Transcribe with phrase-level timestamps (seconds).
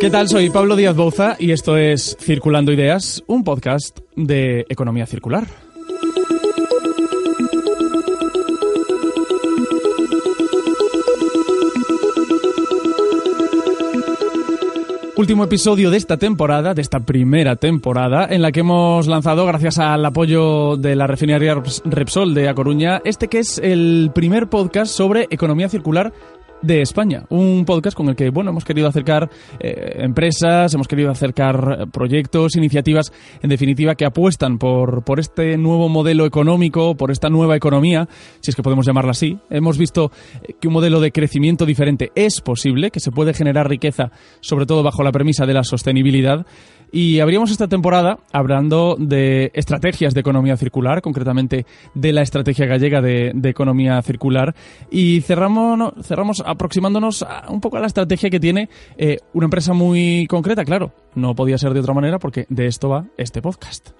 [0.00, 0.28] ¿Qué tal?
[0.28, 5.48] Soy Pablo Díaz Bouza y esto es Circulando Ideas, un podcast de economía circular.
[15.16, 19.80] Último episodio de esta temporada, de esta primera temporada, en la que hemos lanzado, gracias
[19.80, 24.92] al apoyo de la refinería Repsol de A Coruña, este que es el primer podcast
[24.92, 26.12] sobre economía circular
[26.62, 27.24] de España.
[27.30, 29.30] Un podcast con el que, bueno, hemos querido acercar
[29.60, 35.88] eh, empresas, hemos querido acercar proyectos, iniciativas, en definitiva, que apuestan por, por este nuevo
[35.88, 38.08] modelo económico, por esta nueva economía,
[38.40, 39.38] si es que podemos llamarla así.
[39.50, 40.10] Hemos visto
[40.42, 44.66] eh, que un modelo de crecimiento diferente es posible, que se puede generar riqueza, sobre
[44.66, 46.46] todo bajo la premisa de la sostenibilidad.
[46.90, 53.00] Y abrimos esta temporada hablando de estrategias de economía circular, concretamente de la estrategia gallega
[53.00, 54.54] de, economía circular.
[54.90, 60.26] Y cerramos, cerramos aproximándonos un poco a la estrategia que tiene eh, una empresa muy
[60.28, 60.92] concreta, claro.
[61.14, 63.90] No podía ser de otra manera porque de esto va este podcast.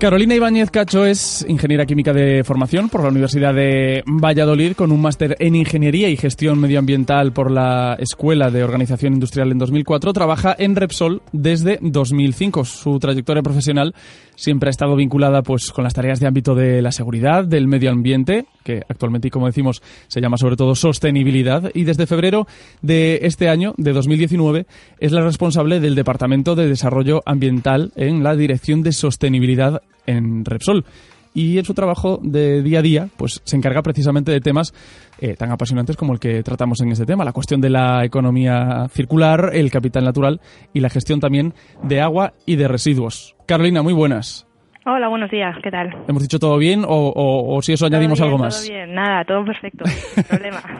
[0.00, 5.02] Carolina Ibáñez Cacho es ingeniera química de formación por la Universidad de Valladolid con un
[5.02, 10.14] máster en Ingeniería y Gestión Medioambiental por la Escuela de Organización Industrial en 2004.
[10.14, 12.64] Trabaja en Repsol desde 2005.
[12.64, 13.94] Su trayectoria profesional
[14.40, 17.90] siempre ha estado vinculada pues con las tareas de ámbito de la seguridad, del medio
[17.90, 21.70] ambiente, que actualmente y como decimos se llama sobre todo sostenibilidad.
[21.74, 22.46] Y desde febrero
[22.80, 24.66] de este año, de 2019,
[24.98, 30.86] es la responsable del Departamento de Desarrollo Ambiental en la Dirección de Sostenibilidad en Repsol
[31.34, 34.72] y en su trabajo de día a día pues se encarga precisamente de temas
[35.18, 38.88] eh, tan apasionantes como el que tratamos en este tema, la cuestión de la economía
[38.90, 40.40] circular, el capital natural
[40.72, 43.36] y la gestión también de agua y de residuos.
[43.46, 44.49] Carolina, muy buenas.
[44.86, 45.94] Hola, buenos días, ¿qué tal?
[46.08, 48.62] ¿Hemos dicho todo bien o, si eso añadimos algo más?
[48.62, 50.62] Todo bien, nada, todo perfecto, sin problema.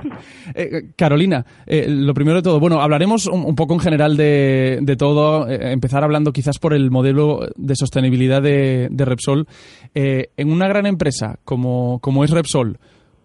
[0.53, 4.97] Eh, Carolina, eh, lo primero de todo, bueno, hablaremos un, poco en general de, de
[4.97, 9.47] todo, empezar hablando quizás por el modelo de sostenibilidad de, de Repsol.
[9.95, 12.79] en una gran empresa como, como es Repsol,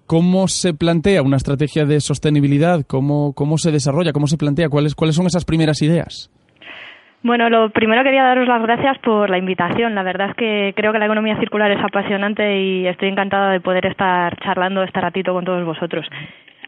[0.06, 2.86] ¿Cómo se plantea una estrategia de sostenibilidad?
[2.86, 4.14] ¿Cómo, cómo se desarrolla?
[4.14, 4.70] ¿Cómo se plantea?
[4.70, 6.30] ¿Cuáles, ¿Cuáles son esas primeras ideas?
[7.26, 9.96] Bueno, lo primero quería daros las gracias por la invitación.
[9.96, 13.60] La verdad es que creo que la economía circular es apasionante y estoy encantada de
[13.60, 16.06] poder estar charlando este ratito con todos vosotros.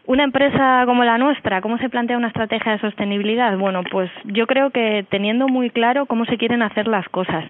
[0.08, 3.54] Una empresa como la nuestra, ¿cómo se plantea una estrategia de sostenibilidad?
[3.58, 7.44] Bueno, pues yo creo que teniendo muy claro cómo se quieren hacer las cosas.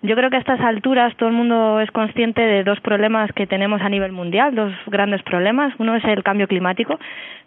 [0.00, 3.46] Yo creo que a estas alturas todo el mundo es consciente de dos problemas que
[3.46, 5.74] tenemos a nivel mundial, dos grandes problemas.
[5.76, 6.98] Uno es el cambio climático.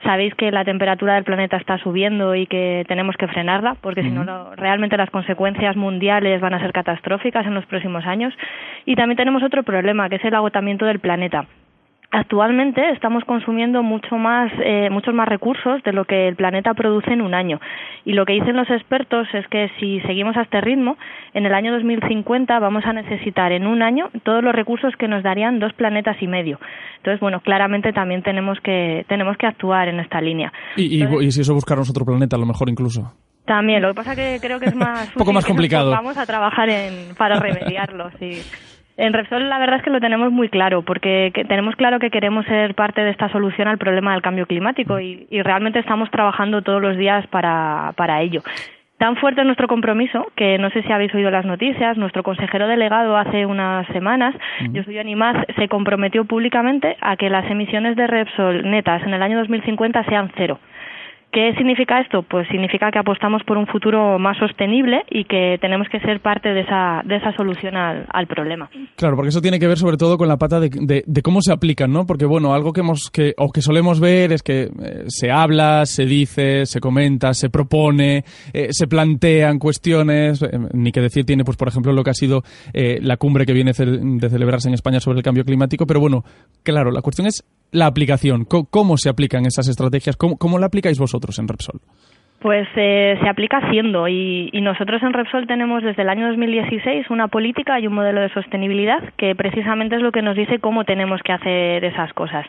[0.04, 4.12] Sabéis que la temperatura del planeta está subiendo y que tenemos que frenarla, porque si
[4.12, 8.32] no, realmente las consecuencias mundiales van a ser catastróficas en los próximos años.
[8.86, 11.48] Y también tenemos otro problema, que es el agotamiento del planeta.
[12.14, 17.14] Actualmente estamos consumiendo mucho más, eh, muchos más recursos de lo que el planeta produce
[17.14, 17.62] en un año.
[18.04, 20.98] Y lo que dicen los expertos es que si seguimos a este ritmo,
[21.34, 25.24] en el año 2050 vamos a necesitar en un año todos los recursos que nos
[25.24, 26.60] darían dos planetas y medio.
[26.98, 30.52] Entonces, bueno, claramente también tenemos que, tenemos que actuar en esta línea.
[30.76, 33.14] Y, y, si eso buscarnos otro planeta, a lo mejor incluso.
[33.46, 35.08] También, lo que pasa que creo que es más...
[35.16, 35.92] Un poco más complicado.
[35.92, 38.42] Vamos a trabajar en, para remediarlo, sí.
[39.02, 42.46] En Repsol la verdad es que lo tenemos muy claro, porque tenemos claro que queremos
[42.46, 46.80] ser parte de esta solución al problema del cambio climático y, realmente estamos trabajando todos
[46.80, 48.44] los días para, para ello.
[49.00, 51.98] Tan fuerte es nuestro compromiso que no sé si habéis oído las noticias.
[51.98, 54.36] Nuestro consejero delegado hace unas semanas,
[54.70, 59.24] yo soy Animaz, se comprometió públicamente a que las emisiones de Repsol netas en el
[59.24, 60.60] año 2050 sean cero.
[61.32, 62.24] ¿Qué significa esto?
[62.24, 66.50] Pues significa que apostamos por un futuro más sostenible y que tenemos que ser parte
[66.50, 68.70] de esa, de esa solución al, problema.
[68.98, 70.70] Claro, porque eso tiene que ver sobre todo con la pata de,
[71.06, 72.06] de, cómo se aplican, ¿no?
[72.06, 75.86] Porque, bueno, algo que, hemos, que, o que solemos ver es que eh, se habla,
[75.86, 81.46] se dice, se comenta, se propone, eh, se plantean cuestiones, eh, ni que decir tiene,
[81.46, 82.44] pues, por ejemplo, lo que ha sido
[82.74, 86.24] la cumbre que viene de celebrarse en España sobre el cambio climático, pero bueno,
[86.64, 91.00] claro, la cuestión es la aplicación, cómo se aplican esas estrategias, cómo, cómo la aplicáis
[91.00, 91.82] vosotros en Repsol.
[92.42, 97.12] Pues eh, se aplica haciendo y, y, nosotros en Repsol tenemos desde el año 2016
[97.12, 100.84] una política y un modelo de sostenibilidad que precisamente es lo que nos dice cómo
[100.84, 102.48] tenemos que hacer esas cosas.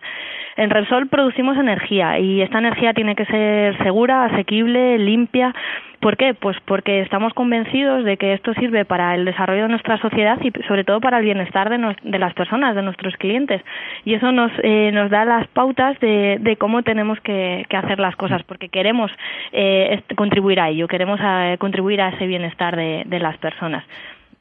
[0.57, 5.55] En Repsol producimos energía y esta energía tiene que ser segura, asequible, limpia
[6.03, 6.35] ¿Por qué?
[6.35, 10.51] Pues porque estamos convencidos de que esto sirve para el desarrollo de nuestra sociedad y
[10.67, 13.63] sobre todo para el bienestar de, las personas, de nuestros clientes.
[14.05, 18.43] Y eso nos, eh, nos da las pautas de, cómo tenemos que, hacer las cosas,
[18.43, 19.13] porque queremos
[19.53, 19.82] eh,
[20.17, 23.85] contribuir a ello, queremos eh, contribuir a ese bienestar de las personas.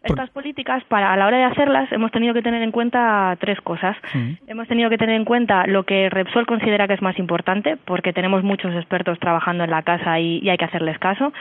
[0.03, 3.61] Estas políticas, para a la hora de hacerlas, hemos tenido que tener en cuenta tres
[3.61, 3.95] cosas.
[4.13, 4.31] Mm.
[4.47, 8.11] Hemos tenido que tener en cuenta lo que Repsol considera que es más importante, porque
[8.11, 11.31] tenemos muchos expertos trabajando en la casa y, y hay que hacerles caso.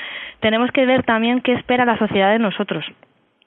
[0.40, 2.84] Tenemos que ver también qué espera la sociedad de nosotros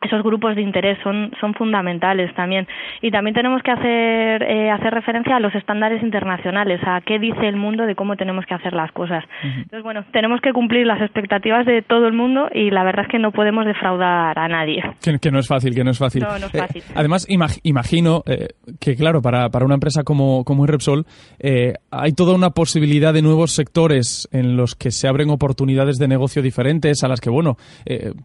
[0.04, 2.68] esos grupos de interés son, son fundamentales también.
[3.02, 7.48] Y también tenemos que hacer, eh, hacer referencia a los estándares internacionales, a qué dice
[7.48, 9.24] el mundo de cómo tenemos que hacer las cosas.
[9.44, 13.12] Entonces, bueno, tenemos que cumplir las expectativas de todo el mundo y la verdad es
[13.12, 14.82] que no podemos defraudar a nadie.
[15.04, 16.24] Que, que no es fácil, que no es fácil.
[16.24, 18.48] No, no es Eh, además, imag- imagino eh,
[18.80, 21.06] que, claro, para, para una empresa como, como Repsol,
[21.40, 26.08] eh, hay toda una posibilidad de nuevos sectores en los que se abren oportunidades de
[26.08, 27.56] negocio diferentes, a las que, bueno,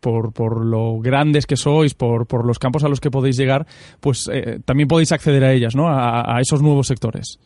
[0.01, 3.67] por, por lo grandes que sois, por, por los campos a los que podéis llegar,
[4.00, 5.88] pues eh, también podéis acceder a ellas, ¿no?
[5.88, 7.38] A, a esos nuevos sectores.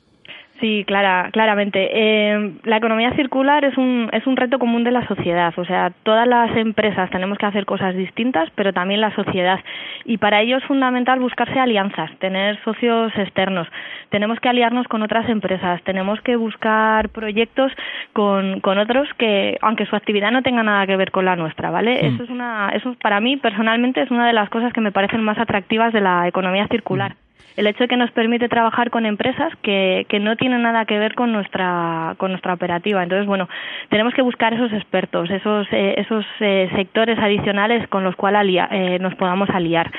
[0.63, 1.91] Sí, clara, claramente.
[1.93, 5.53] Eh, la economía circular es un, es un reto común de la sociedad.
[5.57, 9.59] O sea, todas las empresas tenemos que hacer cosas distintas, pero también la sociedad.
[10.05, 13.67] Y para ello es fundamental buscarse alianzas, tener socios externos.
[14.11, 17.73] Tenemos que aliarnos con otras empresas, tenemos que buscar proyectos
[18.13, 21.73] con, con otros que, aunque su actividad no tenga nada que ver con la nuestra,
[21.73, 22.07] ¿vale?
[22.07, 25.25] Eso es una, eso para mí personalmente es una de las cosas que me parecen
[25.25, 27.17] más atractivas de la economía circular
[27.57, 30.99] el hecho de que nos permite trabajar con empresas que, que no tienen nada que
[30.99, 33.03] ver con nuestra con nuestra operativa.
[33.03, 33.49] Entonces bueno
[33.89, 38.33] tenemos que buscar esos expertos esos eh, esos eh, sectores adicionales con los cuales
[38.71, 39.91] eh, nos podamos aliar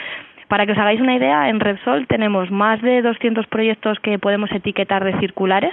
[0.47, 4.51] para que os hagáis una idea, en Repsol tenemos más de 200 proyectos que podemos
[4.51, 5.71] etiquetar de circulares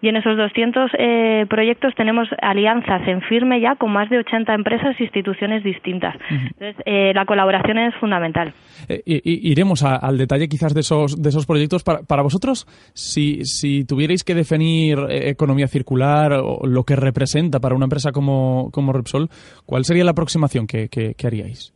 [0.00, 4.54] y en esos 200 eh, proyectos tenemos alianzas en firme ya con más de 80
[4.54, 6.14] empresas e instituciones distintas.
[6.30, 8.52] Entonces, eh, la colaboración es fundamental.
[8.88, 11.82] Eh, iremos a- al detalle quizás de esos, de esos proyectos.
[11.82, 17.58] Para, para vosotros, si, si tuvierais que definir eh, economía circular o lo que representa
[17.60, 19.28] para una empresa como, como Repsol,
[19.66, 21.72] ¿cuál sería la aproximación que, que- que haríais?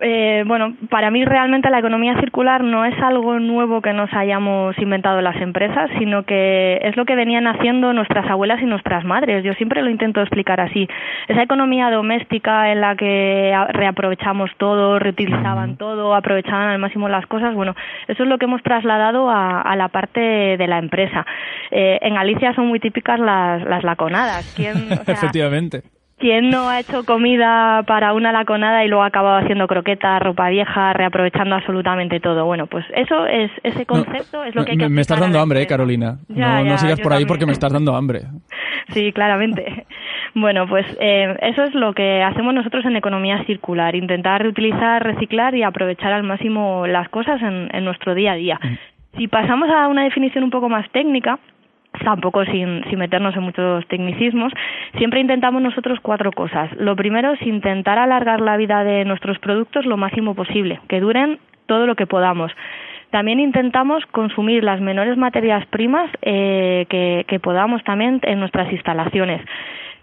[0.00, 4.76] Eh, bueno, para mí realmente la economía circular no es algo nuevo que nos hayamos
[4.78, 9.44] inventado las empresas, sino que es lo que venían haciendo nuestras abuelas y nuestras madres.
[9.44, 10.88] Yo siempre lo intento explicar así.
[11.28, 17.54] Esa economía doméstica en la que reaprovechamos todo, reutilizaban todo, aprovechaban al máximo las cosas,
[17.54, 17.74] bueno,
[18.08, 21.24] eso es lo que hemos trasladado a, a la parte de la empresa.
[21.70, 24.52] Eh, en Galicia son muy típicas las, las laconadas.
[24.56, 25.95] ¿Quién, o sea, Efectivamente.
[26.18, 30.48] ¿Quién no ha hecho comida para una laconada y luego ha acabado haciendo croquetas, ropa
[30.48, 32.46] vieja, reaprovechando absolutamente todo?
[32.46, 35.60] Bueno, pues eso es ese concepto es lo que hay que me, estás dando hambre,
[35.60, 35.66] eh.
[35.66, 36.16] Carolina.
[36.28, 37.28] Ya, no, no sigas por ahí también.
[37.28, 38.22] porque me estás dando hambre.
[38.90, 39.84] Sí, claramente.
[40.34, 45.56] Bueno, pues eh, eso es lo que hacemos nosotros en economía circular, intentar reutilizar, reciclar
[45.56, 48.60] y aprovechar al máximo las cosas en, en nuestro día a día.
[49.16, 51.40] Si pasamos a una definición un poco más técnica,
[52.06, 54.52] tampoco sin, sin meternos en muchos tecnicismos,
[54.96, 56.70] siempre intentamos nosotros cuatro cosas.
[56.78, 61.38] Lo primero es intentar alargar la vida de nuestros productos lo máximo posible, que duren
[61.66, 62.52] todo lo que podamos.
[63.10, 69.40] También intentamos consumir las menores materias primas eh, que, que podamos también en nuestras instalaciones.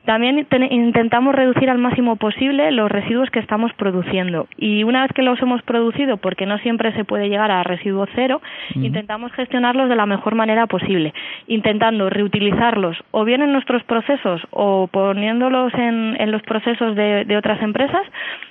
[0.06, 4.48] También ten- intentamos reducir al máximo posible los residuos que estamos produciendo.
[4.58, 8.06] Y una vez que los hemos producido, porque no siempre se puede llegar a residuo
[8.14, 8.42] cero,
[8.76, 11.14] intentamos gestionarlos de la mejor manera posible,
[11.48, 17.38] intentando reutilizarlos o bien en nuestros procesos o poniéndolos en, en los procesos de, de
[17.38, 18.02] otras empresas,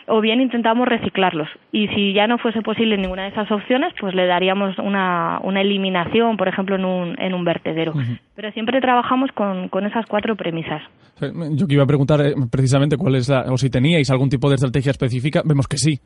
[0.07, 1.49] o bien intentamos reciclarlos.
[1.71, 5.61] Y si ya no fuese posible ninguna de esas opciones, pues le daríamos una, una
[5.61, 7.93] eliminación, por ejemplo, en un, en un vertedero.
[8.35, 10.83] Pero siempre trabajamos con, con esas cuatro premisas.
[11.21, 14.49] Yo que iba a preguntar eh, precisamente cuál es la, o si teníais algún tipo
[14.49, 15.99] de estrategia específica, vemos que sí.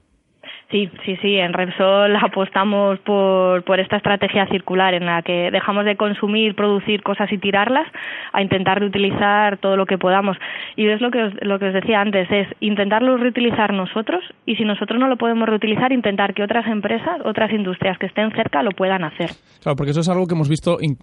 [0.70, 1.36] Sí, sí, sí.
[1.36, 7.02] En Repsol apostamos por, por esta estrategia circular en la que dejamos de consumir, producir
[7.04, 7.86] cosas y tirarlas
[8.32, 10.36] a intentar reutilizar todo lo que podamos.
[10.74, 14.56] Y es lo que os, lo que os decía antes, es intentarlo reutilizar nosotros y
[14.56, 18.64] si nosotros no lo podemos reutilizar, intentar que otras empresas, otras industrias que estén cerca
[18.64, 19.30] lo puedan hacer.
[19.62, 20.96] Claro, porque eso es algo que hemos visto en,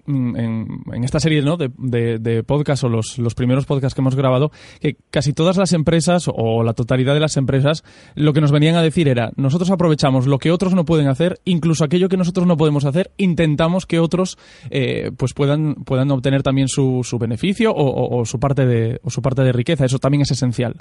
[0.93, 1.55] en esta serie ¿no?
[1.55, 2.43] de, de, de
[2.84, 4.51] o los, los primeros podcasts que hemos grabado,
[4.82, 7.84] que casi todas las empresas o la totalidad de las empresas
[8.15, 11.40] lo que nos venían a decir era, nosotros aprovechamos lo que otros no pueden hacer,
[11.46, 14.38] incluso aquello que nosotros no podemos hacer, intentamos que otros
[14.72, 19.12] eh, pues puedan, puedan obtener también su, su beneficio o, o- su parte de, o
[19.12, 19.86] su parte de riqueza.
[19.86, 20.76] Eso también es esencial.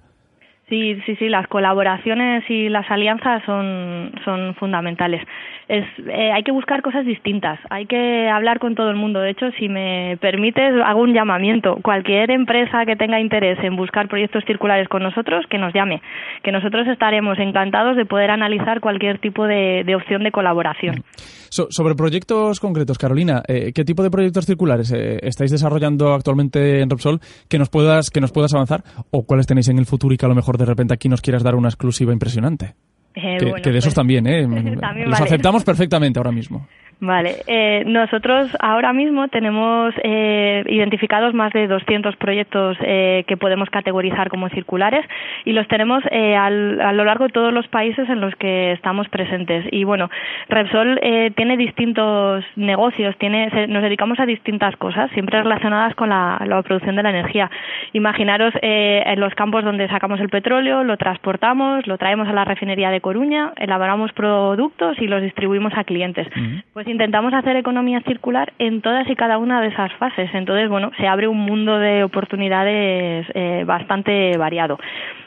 [0.72, 5.20] Sí, sí, sí, las colaboraciones y las alianzas son, son fundamentales.
[5.68, 9.20] Es, eh, hay que buscar cosas distintas, hay que hablar con todo el mundo.
[9.20, 11.76] De hecho, si me permites, hago un llamamiento.
[11.82, 16.00] Cualquier empresa que tenga interés en buscar proyectos circulares con nosotros, que nos llame,
[16.42, 21.04] que nosotros estaremos encantados de poder analizar cualquier tipo de, de opción de colaboración.
[21.50, 26.80] So- sobre proyectos concretos, Carolina, eh, ¿qué tipo de proyectos circulares eh, estáis desarrollando actualmente
[26.80, 30.14] en Repsol que nos puedas que nos puedas avanzar o cuáles tenéis en el futuro
[30.14, 32.74] y que a lo mejor de repente aquí nos quieras dar una exclusiva impresionante?
[33.14, 34.46] que, de esos pues, también, ¿eh?
[35.06, 36.66] Los aceptamos perfectamente ahora mismo.
[37.04, 43.68] Vale, eh, nosotros ahora mismo tenemos eh, identificados más de 200 proyectos eh, que podemos
[43.70, 45.04] categorizar como circulares
[45.44, 48.70] y los tenemos eh, al, a lo largo de todos los países en los que
[48.70, 49.66] estamos presentes.
[49.72, 50.10] Y bueno,
[50.48, 56.40] Repsol eh, tiene distintos negocios, tiene, nos dedicamos a distintas cosas, siempre relacionadas con la,
[56.46, 57.50] la producción de la energía.
[57.94, 62.44] Imaginaros eh, en los campos donde sacamos el petróleo, lo transportamos, lo traemos a la
[62.44, 66.28] refinería de Coruña, elaboramos productos y los distribuimos a clientes.
[66.72, 70.30] Pues intentamos hacer economía circular en todas y cada una de esas fases.
[70.34, 74.78] Entonces, bueno, se abre un mundo de oportunidades eh, bastante variado.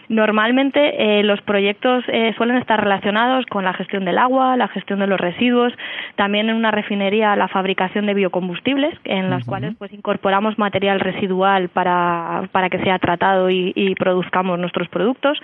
[0.07, 4.99] Normalmente eh, los proyectos eh, suelen estar relacionados con la gestión del agua, la gestión
[4.99, 5.73] de los residuos,
[6.15, 11.69] también en una refinería la fabricación de biocombustibles, en las cuales pues incorporamos material residual
[11.69, 15.39] para, para que sea tratado y, y produzcamos nuestros productos.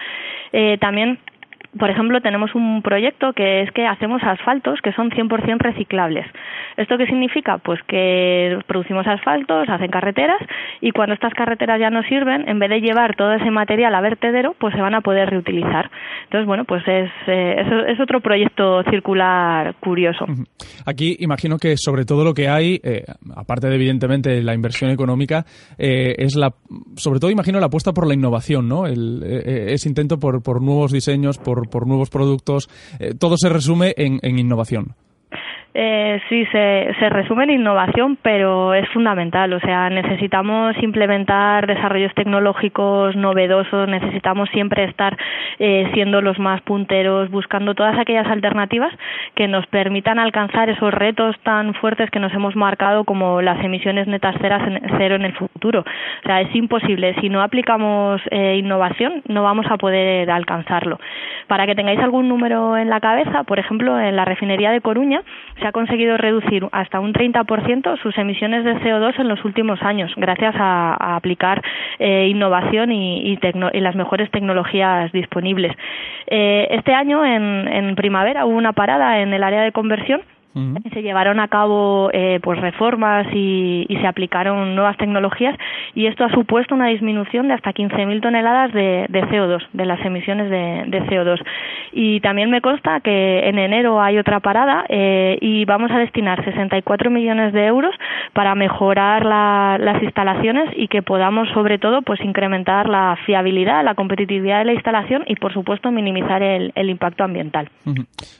[0.53, 1.17] Eh, también
[1.77, 6.25] por ejemplo, tenemos un proyecto que es que hacemos asfaltos que son 100% reciclables.
[6.77, 7.59] ¿Esto qué significa?
[7.59, 10.39] Pues que producimos asfaltos, hacen carreteras
[10.81, 14.01] y cuando estas carreteras ya no sirven, en vez de llevar todo ese material a
[14.01, 15.89] vertedero, pues se van a poder reutilizar.
[16.23, 17.55] Entonces, bueno, pues es, eh,
[17.87, 20.25] es, otro proyecto circular curioso.
[20.85, 23.03] Aquí imagino que sobre todo lo que hay, eh,
[23.35, 25.45] aparte de evidentemente la inversión económica,
[25.77, 26.53] eh, es la,
[26.95, 28.87] sobre todo imagino la apuesta por la innovación, ¿no?
[28.87, 32.69] El, ese intento por, por nuevos diseños, por por, nuevos productos.
[32.99, 34.95] Eh, todo se resume en innovación.
[35.73, 39.53] Eh, sí, se, se resume en innovación, pero es fundamental.
[39.53, 45.17] O sea, necesitamos implementar desarrollos tecnológicos novedosos, necesitamos siempre estar
[45.59, 48.93] eh, siendo los más punteros, buscando todas aquellas alternativas
[49.35, 54.07] que nos permitan alcanzar esos retos tan fuertes que nos hemos marcado como las emisiones
[54.07, 55.81] netas cero en el futuro.
[55.81, 57.15] O sea, es imposible.
[57.21, 60.99] Si no aplicamos eh, innovación, no vamos a poder alcanzarlo.
[61.47, 65.21] Para que tengáis algún número en la cabeza, por ejemplo, en la refinería de Coruña,
[65.61, 70.11] se ha conseguido reducir hasta un 30% sus emisiones de CO2 en los últimos años,
[70.17, 71.61] gracias a, aplicar
[71.99, 73.37] eh, innovación y,
[73.73, 75.75] las mejores tecnologías disponibles.
[76.27, 80.21] Eh, este año, en, en primavera, hubo una parada en el área de conversión
[80.53, 85.55] se llevaron a cabo eh, pues reformas y, se aplicaron nuevas tecnologías
[85.93, 90.49] y esto ha supuesto una disminución de hasta 15.000 toneladas de, CO2, de las emisiones
[90.49, 91.39] de, CO2.
[91.93, 96.43] Y también me consta que en enero hay otra parada eh, y vamos a destinar
[96.43, 97.93] 64 millones de euros
[98.33, 104.59] para mejorar las instalaciones y que podamos sobre todo pues incrementar la fiabilidad, la competitividad
[104.59, 107.69] de la instalación y por supuesto minimizar el, impacto ambiental.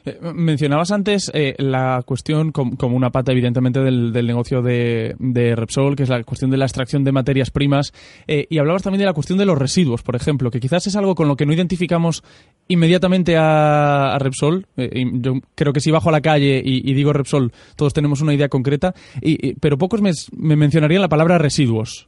[0.05, 5.15] Eh, mencionabas antes la cuestión como una pata, evidentemente, del, negocio de,
[5.55, 7.93] Repsol, que es la cuestión de la extracción de materias primas.
[8.27, 10.95] Eh, y hablabas también de la cuestión de los residuos, por ejemplo, que quizás es
[10.95, 12.23] algo con lo que no identificamos
[12.67, 14.65] inmediatamente a, Repsol.
[14.77, 18.33] Eh, yo creo que si bajo a la calle y, digo Repsol, todos tenemos una
[18.33, 22.07] idea concreta, y, pero pocos me, me mencionarían la palabra residuos.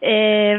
[0.00, 0.56] Eh,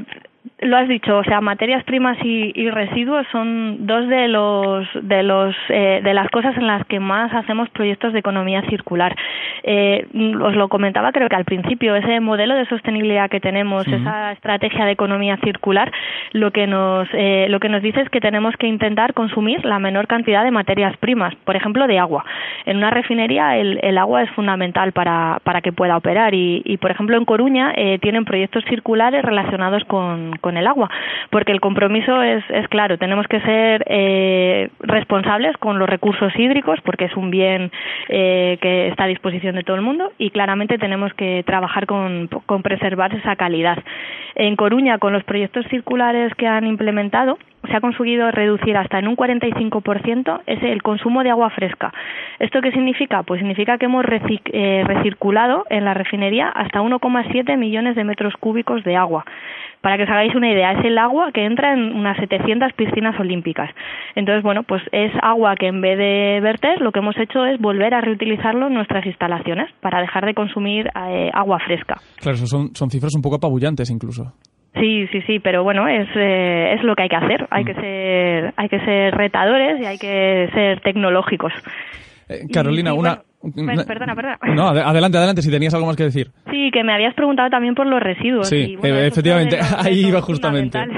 [0.61, 5.55] lo has dicho, o sea, materias primas y, residuos son dos de los de los
[5.69, 9.15] eh, de las cosas en las que más hacemos proyectos de economía circular.
[9.63, 10.05] Eh,
[10.41, 14.85] os lo comentaba, creo que al principio ese modelo de sostenibilidad que tenemos, esa estrategia
[14.85, 15.91] de economía circular,
[16.33, 19.79] lo que nos eh, lo que nos dice es que tenemos que intentar consumir la
[19.79, 22.25] menor cantidad de materias primas, por ejemplo, de agua.
[22.65, 26.77] En una refinería el, el agua es fundamental para para que pueda operar y, y
[26.77, 30.89] por ejemplo en Coruña tienen proyectos circulares relacionados con con el agua,
[31.29, 36.79] porque el compromiso es, es claro, tenemos que ser eh, responsables con los recursos hídricos,
[36.83, 37.71] porque es un bien
[38.07, 42.27] eh, que está a disposición de todo el mundo, y claramente tenemos que trabajar con,
[42.45, 43.79] con preservar esa calidad.
[44.35, 49.07] En Coruña, con los proyectos circulares que han implementado, se ha conseguido reducir hasta en
[49.07, 51.93] un 45% ese, el consumo de agua fresca.
[52.39, 53.23] ¿Esto qué significa?
[53.23, 58.83] Pues significa que hemos eh, recirculado en la refinería hasta 1,7 millones de metros cúbicos
[58.83, 59.25] de agua.
[59.81, 63.17] Para que os hagáis una idea, es el agua que entra en unas 700 piscinas
[63.17, 63.69] olímpicas.
[64.15, 67.59] Entonces, bueno, pues es agua que en vez de verter, lo que hemos hecho es
[67.61, 71.95] volver a reutilizarlo en nuestras instalaciones para dejar de consumir eh, agua fresca.
[72.17, 74.33] Claro, son, son cifras un poco apabullantes incluso.
[74.75, 77.47] Sí, sí, sí, pero bueno, es, eh, es lo que hay que hacer.
[77.49, 77.81] Hay que mm.
[77.81, 81.51] ser, hay que ser retadores y hay que ser tecnológicos.
[82.29, 84.37] Eh, Carolina, una, pues, perdona, perdona.
[84.53, 86.31] No, adelante, adelante, si tenías algo más que decir.
[86.51, 88.49] Sí, que me habías preguntado también por los residuos.
[88.49, 90.77] Sí, efectivamente, ahí iba justamente.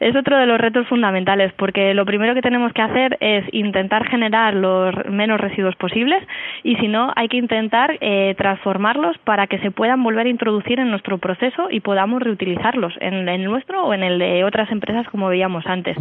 [0.00, 4.08] es otro de los retos fundamentales porque lo primero que tenemos que hacer es intentar
[4.08, 6.22] generar los menos residuos posibles
[6.62, 10.80] y si no hay que intentar eh, transformarlos para que se puedan volver a introducir
[10.80, 15.06] en nuestro proceso y podamos reutilizarlos en el nuestro o en el de otras empresas
[15.08, 15.96] como veíamos antes.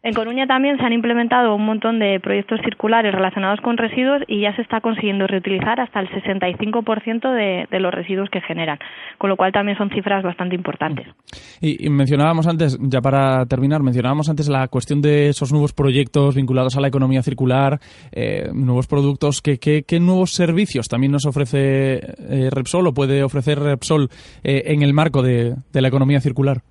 [0.00, 4.42] En Coruña también se han implementado un montón de proyectos circulares relacionados con residuos y
[4.42, 8.78] ya se está consiguiendo reutilizar hasta el 65% de, de los residuos que generan,
[9.18, 11.08] con lo cual también son cifras bastante importantes.
[11.60, 16.76] Y, mencionábamos antes, ya para terminar, mencionábamos antes la cuestión de esos nuevos proyectos vinculados
[16.76, 17.80] a la economía circular,
[18.12, 19.42] eh, nuevos productos.
[19.42, 24.10] ¿qué, qué, nuevos servicios también nos ofrece eh, Repsol o puede ofrecer Repsol
[24.44, 26.62] eh, en el marco de la economía circular?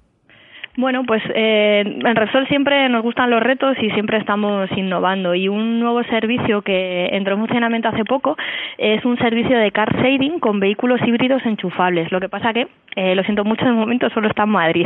[0.78, 5.34] Bueno, pues eh, en Repsol siempre nos gustan los retos y siempre estamos innovando.
[5.34, 8.38] Y un nuevo servicio que entró en funcionamiento hace poco
[8.78, 12.12] es un servicio de car sharing con vehículos híbridos enchufables.
[12.12, 14.86] Lo que pasa que, eh, lo siento mucho, de momento solo está en Madrid.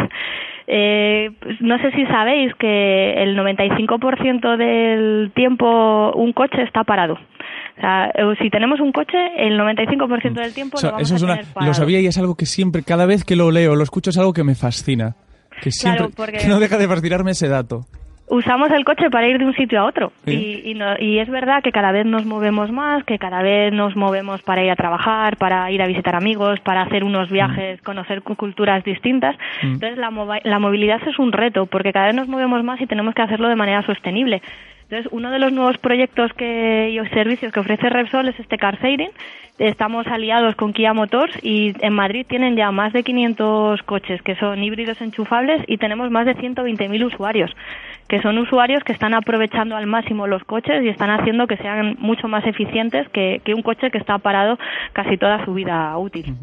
[0.65, 7.15] Eh, pues no sé si sabéis que el 95% del tiempo un coche está parado.
[7.15, 11.45] O sea, eh, si tenemos un coche, el 95% del tiempo lo vamos a tener
[11.53, 11.67] parado.
[11.67, 14.17] Lo sabía y es algo que siempre, cada vez que lo leo, lo escucho, es
[14.17, 15.15] algo que me fascina.
[15.62, 16.08] Que siempre,
[16.48, 17.86] no deja de fascinarme ese dato
[18.32, 21.74] usamos el coche para ir de un sitio a otro y, y, es verdad que
[21.74, 25.70] cada vez nos movemos más, que cada vez nos movemos para ir a trabajar, para
[25.70, 27.34] ir a visitar amigos, para hacer unos mm.
[27.34, 29.36] viajes, conocer culturas distintas.
[29.62, 29.74] Mm.
[29.74, 33.13] Entonces la, la movilidad es un reto porque cada vez nos movemos más y tenemos
[33.13, 34.41] que hacerlo de manera sostenible.
[34.91, 38.77] Entonces, uno de los nuevos proyectos que, y servicios que ofrece Repsol es este car
[39.57, 44.36] Estamos aliados con Kia Motors y en Madrid tienen ya más de 500 coches que
[44.36, 47.51] son híbridos enchufables y tenemos más de 120.000 usuarios,
[48.10, 51.95] que son usuarios que están aprovechando al máximo los coches y están haciendo que sean
[52.00, 54.57] mucho más eficientes que, que un coche que está parado
[54.91, 56.36] casi toda su vida útil.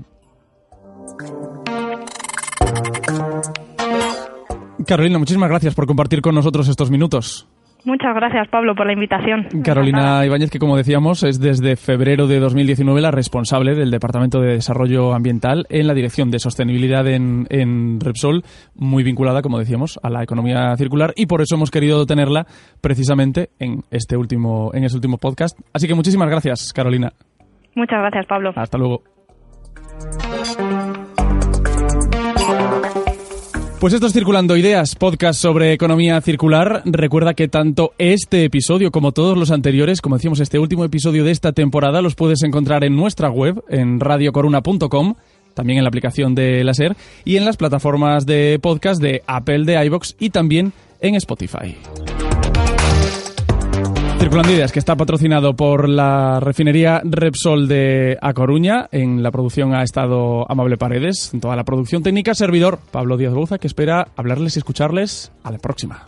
[4.86, 7.46] Carolina, muchísimas gracias por compartir con nosotros estos minutos.
[7.88, 9.46] Muchas gracias, Pablo, por la invitación.
[9.64, 14.52] Carolina Ibáñez, que como decíamos, es desde febrero de 2019 la responsable del Departamento de
[14.52, 18.42] Desarrollo Ambiental en la Dirección de Sostenibilidad en, en Repsol,
[18.74, 22.44] muy vinculada, como decíamos, a la economía circular y por eso hemos querido tenerla
[22.82, 25.58] precisamente en este último, en este último podcast.
[25.72, 27.14] Así que muchísimas gracias, Carolina.
[27.74, 28.52] Muchas gracias, Pablo.
[28.54, 29.00] Hasta luego.
[33.80, 36.82] Pues esto es Circulando Ideas, podcast sobre economía circular.
[36.84, 41.30] Recuerda que tanto este episodio como todos los anteriores, como decíamos, este último episodio de
[41.30, 45.14] esta temporada, los puedes encontrar en nuestra web, en radiocoruna.com,
[45.54, 49.84] también en la aplicación de Láser y en las plataformas de podcast de Apple, de
[49.84, 51.76] iBox y también en Spotify.
[54.18, 58.88] Circulando Ideas, que está patrocinado por la refinería Repsol de A Coruña.
[58.90, 61.30] En la producción ha estado Amable Paredes.
[61.32, 65.52] En toda la producción técnica, servidor Pablo Díaz Bouza, que espera hablarles y escucharles a
[65.52, 66.06] la próxima.